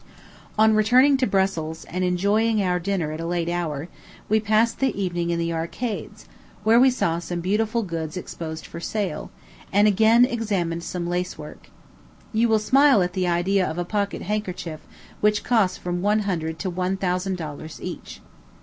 On 0.57 0.73
returning 0.73 1.15
to 1.17 1.27
Brussels, 1.27 1.85
and 1.85 2.03
enjoying 2.03 2.59
our 2.59 2.79
dinner 2.79 3.11
at 3.11 3.19
a 3.19 3.25
late 3.27 3.47
hour, 3.49 3.87
we 4.29 4.39
passed 4.39 4.79
the 4.79 4.99
evening 4.99 5.29
in 5.29 5.37
the 5.37 5.53
Arcades, 5.53 6.25
where 6.63 6.79
we 6.79 6.89
saw 6.89 7.19
some 7.19 7.39
beautiful 7.39 7.83
goods 7.83 8.17
exposed 8.17 8.65
for 8.65 8.79
sale, 8.79 9.29
and 9.71 9.87
again 9.87 10.25
examined 10.25 10.83
some 10.83 11.05
lacework. 11.07 11.69
You 12.33 12.49
will 12.49 12.57
smile 12.57 13.03
at 13.03 13.13
the 13.13 13.27
idea 13.27 13.63
of 13.69 13.87
pocket 13.89 14.23
handkerchiefs 14.23 14.87
which 15.19 15.43
cost 15.43 15.77
from 15.77 16.01
one 16.01 16.21
hundred 16.21 16.57
to 16.61 16.71
one 16.71 16.97
thousand 16.97 17.37
dollars 17.37 17.79
each. 17.79 18.21